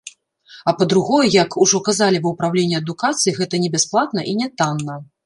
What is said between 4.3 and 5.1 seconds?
і нятанна.